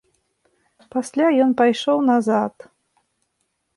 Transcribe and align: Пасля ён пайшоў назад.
Пасля 0.95 1.27
ён 1.47 1.51
пайшоў 1.61 1.97
назад. 2.11 2.53